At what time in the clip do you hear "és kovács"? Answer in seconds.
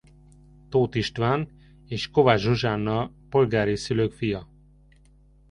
1.87-2.39